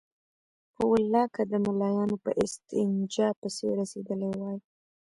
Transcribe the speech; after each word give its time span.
په 0.75 0.83
والله 0.91 1.23
که 1.35 1.41
د 1.51 1.53
ملايانو 1.65 2.15
په 2.23 2.31
استنجا 2.43 3.29
پسې 3.39 3.67
رسېدلي 3.79 4.29
وای. 4.39 4.57